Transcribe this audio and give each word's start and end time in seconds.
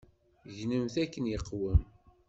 Gnemt 0.57 0.95
akken 1.03 1.31
iqwem. 1.37 1.81